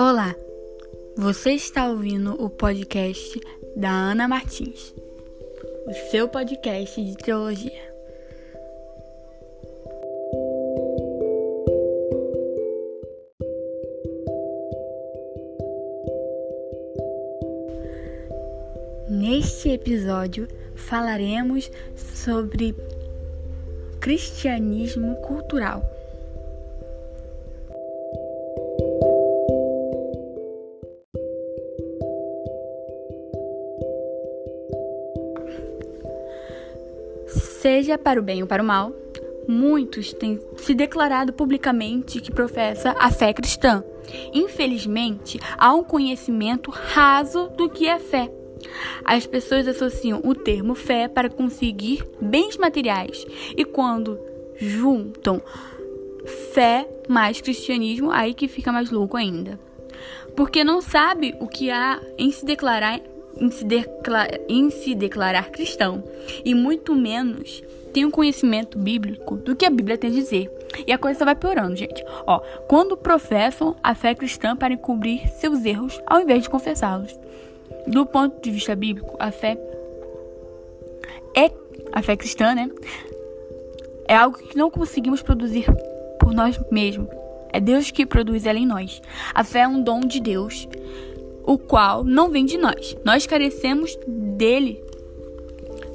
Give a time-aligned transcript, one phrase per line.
[0.00, 0.32] Olá,
[1.16, 3.40] você está ouvindo o podcast
[3.74, 4.94] da Ana Martins,
[5.88, 7.92] o seu podcast de teologia.
[19.10, 22.72] Neste episódio falaremos sobre
[24.00, 25.97] cristianismo cultural.
[37.68, 38.94] Seja para o bem ou para o mal,
[39.46, 43.84] muitos têm se declarado publicamente que professa a fé cristã.
[44.32, 48.32] Infelizmente, há um conhecimento raso do que é fé.
[49.04, 54.18] As pessoas associam o termo fé para conseguir bens materiais e quando
[54.56, 55.42] juntam
[56.54, 59.60] fé mais cristianismo, aí que fica mais louco ainda.
[60.34, 62.98] Porque não sabe o que há em se declarar
[63.40, 63.66] em se,
[64.48, 66.02] em se declarar cristão
[66.44, 70.50] e muito menos tem um conhecimento bíblico do que a Bíblia tem a dizer.
[70.86, 72.04] E a coisa só vai piorando, gente.
[72.26, 77.18] Ó, quando professam a fé cristã para encobrir seus erros ao invés de confessá-los.
[77.86, 79.58] Do ponto de vista bíblico, a fé
[81.34, 81.50] é
[81.92, 82.70] a fé cristã, né?
[84.06, 85.66] É algo que não conseguimos produzir
[86.20, 87.08] por nós mesmos.
[87.50, 89.00] É Deus que produz ela em nós.
[89.34, 90.68] A fé é um dom de Deus
[91.48, 92.94] o qual não vem de nós.
[93.02, 94.84] Nós carecemos dele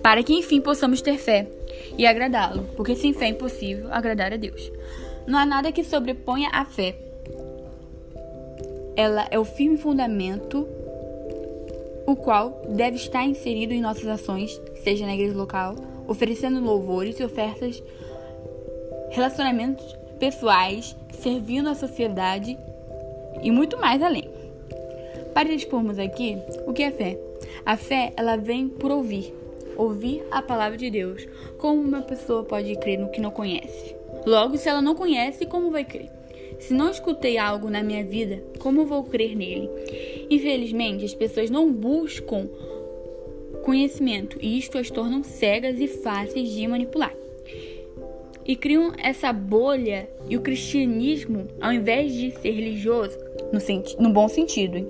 [0.00, 1.50] para que enfim possamos ter fé
[1.98, 4.70] e agradá-lo, porque sem fé é impossível agradar a Deus.
[5.26, 6.94] Não há nada que sobreponha a fé.
[8.96, 10.68] Ela é o firme fundamento
[12.06, 15.74] o qual deve estar inserido em nossas ações, seja na igreja local,
[16.06, 17.82] oferecendo louvores e ofertas,
[19.10, 22.56] relacionamentos pessoais, servindo a sociedade
[23.42, 24.29] e muito mais além.
[25.34, 26.36] Para expormos aqui
[26.66, 27.18] o que é fé.
[27.64, 29.34] A fé, ela vem por ouvir.
[29.76, 31.26] Ouvir a palavra de Deus.
[31.58, 33.94] Como uma pessoa pode crer no que não conhece?
[34.26, 36.10] Logo, se ela não conhece, como vai crer?
[36.58, 39.70] Se não escutei algo na minha vida, como vou crer nele?
[40.28, 42.48] Infelizmente, as pessoas não buscam
[43.62, 47.14] conhecimento e isto as tornam cegas e fáceis de manipular.
[48.44, 53.16] E criam essa bolha e o cristianismo, ao invés de ser religioso,
[53.52, 54.88] no, no bom sentido, hein?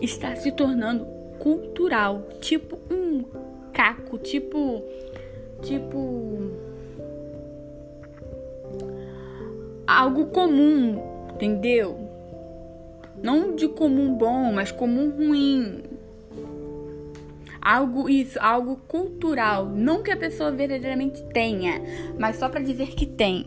[0.00, 1.04] Está se tornando
[1.38, 3.24] cultural, tipo um
[3.72, 4.82] caco, tipo
[5.62, 6.50] tipo
[9.86, 11.02] algo comum,
[11.34, 12.08] entendeu?
[13.22, 15.82] Não de comum bom, mas comum ruim.
[17.60, 21.82] Algo isso, algo cultural, não que a pessoa verdadeiramente tenha,
[22.18, 23.46] mas só para dizer que tem.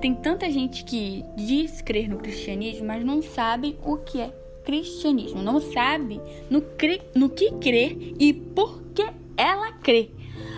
[0.00, 5.42] Tem tanta gente que diz crer no cristianismo, mas não sabe o que é cristianismo,
[5.42, 6.20] não sabe
[6.50, 9.04] no, cre, no que crer e por que
[9.36, 10.10] ela crê.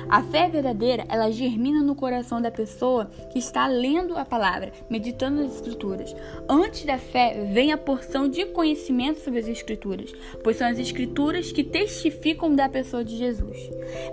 [0.09, 5.43] A fé verdadeira, ela germina no coração da pessoa que está lendo a palavra, meditando
[5.43, 6.15] nas escrituras.
[6.49, 10.13] Antes da fé vem a porção de conhecimento sobre as escrituras,
[10.45, 13.59] pois são as escrituras que testificam da pessoa de Jesus.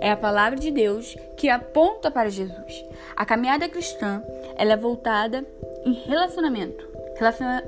[0.00, 2.84] É a palavra de Deus que aponta para Jesus.
[3.14, 4.20] A caminhada cristã,
[4.56, 5.46] ela é voltada
[5.86, 7.64] em relacionamento Relaciona...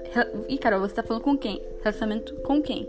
[0.49, 1.63] Ih, Carol, você tá falando com quem?
[1.83, 2.89] Relacionamento com quem?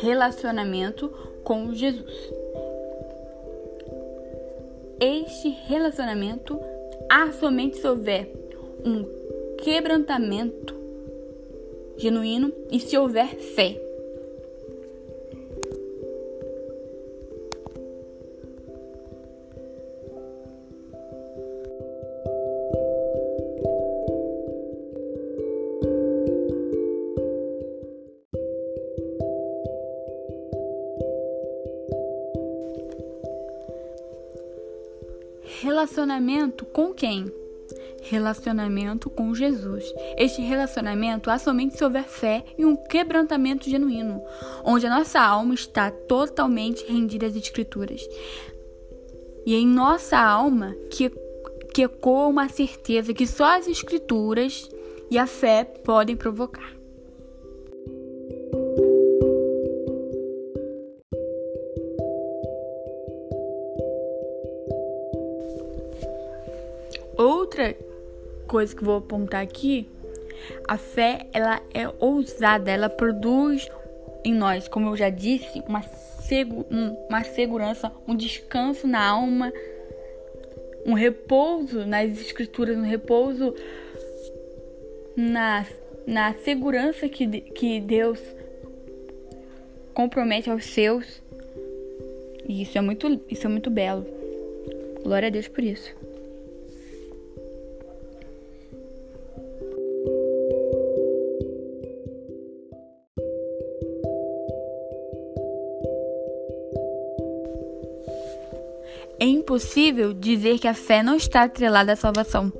[0.00, 1.08] Relacionamento
[1.44, 2.32] com Jesus.
[5.00, 6.60] Este relacionamento
[7.10, 8.32] há somente se houver
[8.84, 9.04] um
[9.58, 10.74] quebrantamento
[11.96, 13.80] genuíno e se houver fé.
[35.62, 37.32] Relacionamento com quem?
[38.02, 39.84] Relacionamento com Jesus.
[40.18, 44.20] Este relacionamento há somente se houver fé e um quebrantamento genuíno,
[44.64, 48.02] onde a nossa alma está totalmente rendida às Escrituras.
[49.46, 51.08] E em nossa alma que,
[51.72, 54.68] que ecoa uma certeza que só as Escrituras
[55.12, 56.81] e a fé podem provocar.
[68.52, 69.88] Coisa que vou apontar aqui,
[70.68, 73.66] a fé ela é ousada, ela produz
[74.22, 76.66] em nós, como eu já disse, uma, segu
[77.08, 79.50] uma segurança, um descanso na alma,
[80.84, 83.54] um repouso nas escrituras, um repouso
[85.16, 85.64] na,
[86.06, 88.20] na segurança que, que Deus
[89.94, 91.22] compromete aos seus.
[92.46, 94.04] E isso é muito, isso é muito belo.
[95.02, 96.01] Glória a Deus por isso.
[109.22, 112.52] É impossível dizer que a fé não está atrelada à salvação.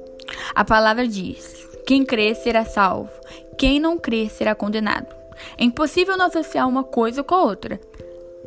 [0.54, 3.10] A palavra diz: quem crê será salvo,
[3.58, 5.12] quem não crê será condenado.
[5.58, 7.80] É impossível não associar uma coisa com a outra.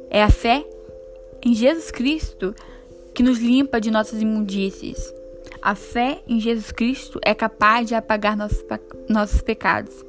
[0.10, 0.66] É a fé
[1.44, 2.56] em Jesus Cristo
[3.14, 5.14] que nos limpa de nossas imundícies.
[5.62, 8.64] A fé em Jesus Cristo é capaz de apagar nossos,
[9.10, 10.06] nossos pecados.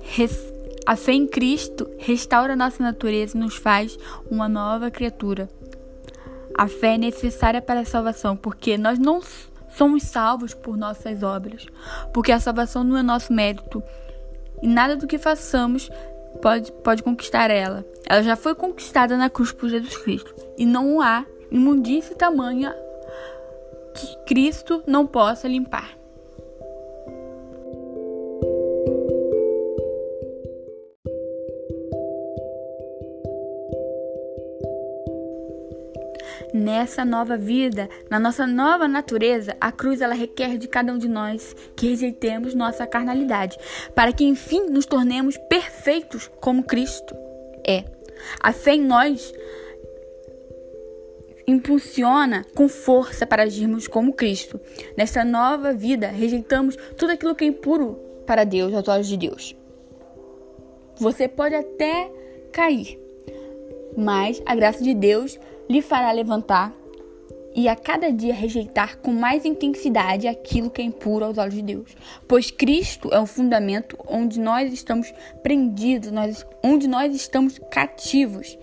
[0.00, 0.55] Res
[0.86, 3.98] a fé em Cristo restaura nossa natureza e nos faz
[4.30, 5.48] uma nova criatura.
[6.56, 9.20] A fé é necessária para a salvação, porque nós não
[9.68, 11.66] somos salvos por nossas obras,
[12.14, 13.82] porque a salvação não é nosso mérito
[14.62, 15.90] e nada do que façamos
[16.40, 17.84] pode, pode conquistar ela.
[18.08, 22.74] Ela já foi conquistada na cruz por Jesus Cristo e não há imundície tamanha
[23.92, 25.96] que Cristo não possa limpar.
[36.52, 41.08] Nessa nova vida, na nossa nova natureza, a cruz ela requer de cada um de
[41.08, 43.58] nós que rejeitemos nossa carnalidade,
[43.94, 47.14] para que enfim nos tornemos perfeitos como Cristo
[47.66, 47.84] é.
[48.40, 49.32] A fé em nós
[51.46, 54.60] impulsiona com força para agirmos como Cristo.
[54.96, 59.56] Nessa nova vida, rejeitamos tudo aquilo que é impuro para Deus, aos olhos de Deus.
[60.98, 62.10] Você pode até
[62.52, 62.98] cair,
[63.96, 65.38] mas a graça de Deus
[65.68, 66.72] lhe fará levantar
[67.56, 71.62] e a cada dia rejeitar com mais intensidade aquilo que é impuro aos olhos de
[71.62, 71.96] Deus.
[72.28, 76.12] Pois Cristo é o fundamento onde nós estamos prendidos,
[76.62, 78.58] onde nós estamos cativos.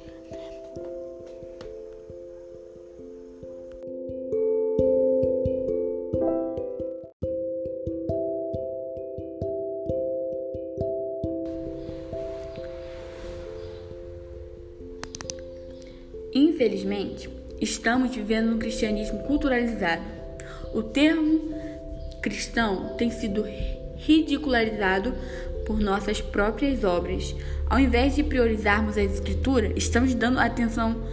[17.03, 17.29] Infelizmente,
[17.59, 20.01] estamos vivendo um cristianismo culturalizado.
[20.73, 21.53] O termo
[22.21, 23.45] cristão tem sido
[23.97, 25.13] ridicularizado
[25.65, 27.35] por nossas próprias obras.
[27.69, 31.03] Ao invés de priorizarmos a escritura, estamos dando atenção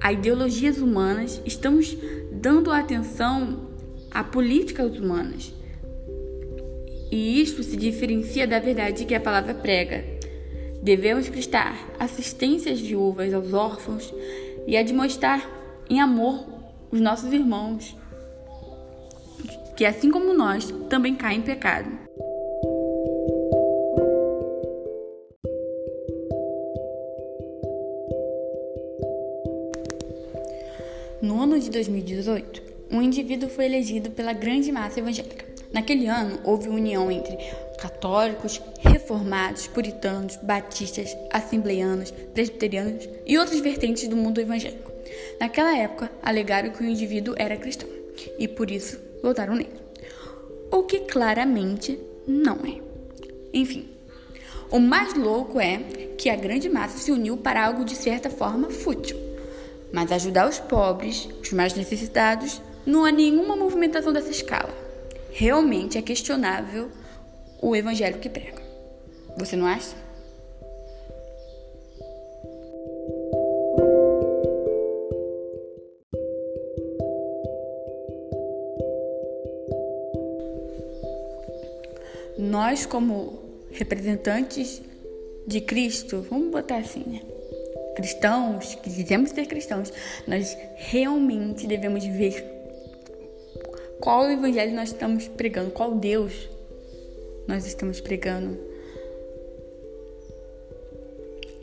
[0.00, 1.96] a ideologias humanas, estamos
[2.32, 3.68] dando atenção
[4.10, 5.52] a políticas humanas.
[7.10, 10.04] E isto se diferencia da verdade que a palavra prega.
[10.82, 14.12] Devemos prestar assistência às viúvas, aos órfãos
[14.66, 15.48] e admoestar
[15.88, 16.44] em amor
[16.90, 17.96] os nossos irmãos,
[19.76, 21.90] que assim como nós também caem em pecado.
[31.20, 35.46] No ano de 2018, um indivíduo foi elegido pela grande massa evangélica.
[35.72, 37.36] Naquele ano, houve união entre
[37.78, 38.60] católicos,
[39.04, 44.90] reformados, puritanos, batistas, assembleianos, presbiterianos e outras vertentes do mundo evangélico.
[45.38, 47.88] Naquela época, alegaram que o indivíduo era cristão
[48.38, 49.84] e por isso votaram nele.
[50.70, 52.80] O que claramente não é.
[53.52, 53.88] Enfim,
[54.70, 55.78] o mais louco é
[56.16, 59.18] que a grande massa se uniu para algo de certa forma fútil.
[59.92, 64.74] Mas ajudar os pobres, os mais necessitados, não há nenhuma movimentação dessa escala.
[65.30, 66.90] Realmente é questionável
[67.60, 68.63] o evangelho que prega.
[69.36, 69.96] Você não acha?
[82.38, 83.38] Nós, como
[83.72, 84.80] representantes
[85.46, 87.20] de Cristo, vamos botar assim, né?
[87.96, 89.92] Cristãos, que dizemos ser cristãos,
[90.26, 92.44] nós realmente devemos ver
[94.00, 96.48] qual evangelho nós estamos pregando, qual Deus
[97.46, 98.63] nós estamos pregando.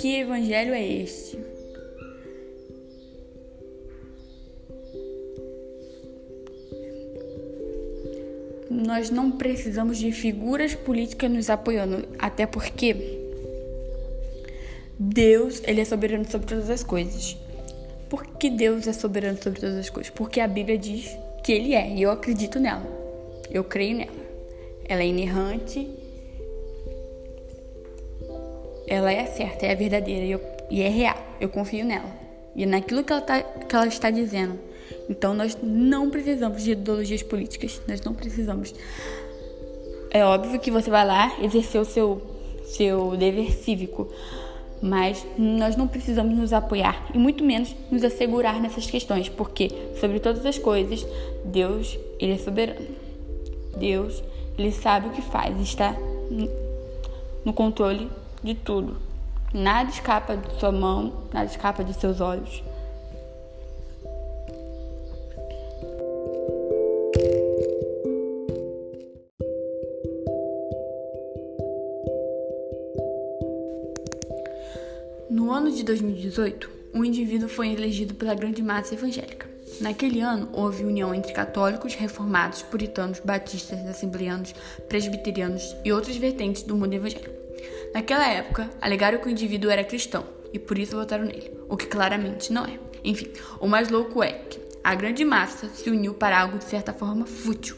[0.01, 1.37] Que evangelho é este?
[8.67, 12.95] Nós não precisamos de figuras políticas nos apoiando, até porque
[14.97, 17.37] Deus, ele é soberano sobre todas as coisas.
[18.09, 20.11] Por que Deus é soberano sobre todas as coisas?
[20.11, 22.87] Porque a Bíblia diz que ele é, e eu acredito nela.
[23.51, 24.11] Eu creio nela.
[24.83, 26.00] Ela é inerrante.
[28.91, 31.15] Ela é certa, é verdadeira e, eu, e é real.
[31.39, 32.09] Eu confio nela.
[32.53, 34.59] E naquilo que ela, tá, que ela está dizendo.
[35.09, 38.75] Então nós não precisamos de ideologias políticas, nós não precisamos.
[40.09, 42.21] É óbvio que você vai lá exercer o seu,
[42.65, 44.09] seu dever cívico,
[44.81, 49.69] mas nós não precisamos nos apoiar e muito menos nos assegurar nessas questões, porque
[50.01, 51.07] sobre todas as coisas,
[51.45, 52.87] Deus, ele é soberano.
[53.77, 54.21] Deus,
[54.57, 55.95] ele sabe o que faz, está
[57.45, 58.09] no controle
[58.43, 58.97] de tudo.
[59.53, 62.63] Nada escapa de sua mão, nada escapa de seus olhos.
[75.29, 79.49] No ano de 2018, um indivíduo foi elegido pela grande massa evangélica.
[79.81, 84.53] Naquele ano, houve união entre católicos, reformados, puritanos, batistas, assembleanos,
[84.87, 87.40] presbiterianos e outras vertentes do mundo evangélico.
[87.93, 91.85] Naquela época, alegaram que o indivíduo era cristão e por isso votaram nele, o que
[91.85, 92.79] claramente não é.
[93.03, 96.93] Enfim, o mais louco é que a grande massa se uniu para algo de certa
[96.93, 97.75] forma fútil.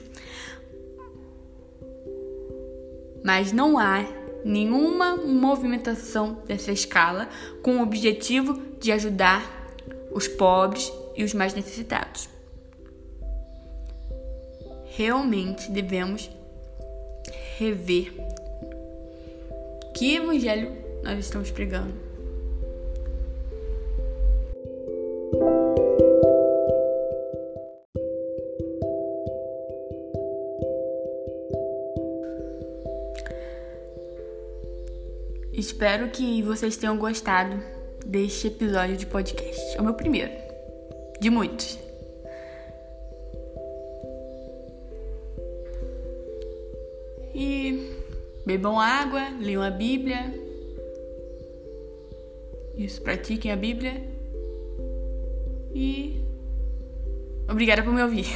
[3.24, 4.06] Mas não há
[4.44, 7.30] nenhuma movimentação dessa escala
[7.62, 9.68] com o objetivo de ajudar
[10.12, 12.30] os pobres e os mais necessitados.
[14.96, 16.30] Realmente devemos
[17.58, 18.14] rever
[20.04, 20.70] que evangelho
[21.02, 21.94] nós estamos pregando.
[35.54, 37.64] Espero que vocês tenham gostado
[38.06, 39.78] deste episódio de podcast.
[39.78, 40.34] É o meu primeiro,
[41.22, 41.83] de muitos.
[48.54, 50.32] Bebam água, leiam a Bíblia.
[52.78, 54.04] Isso, pratiquem a Bíblia.
[55.74, 56.22] E
[57.50, 58.28] obrigada por me ouvir.